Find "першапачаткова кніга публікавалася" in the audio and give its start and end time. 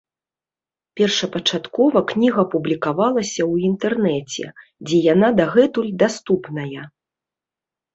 0.99-3.37